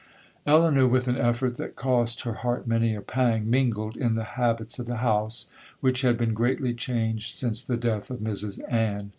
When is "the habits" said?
4.15-4.79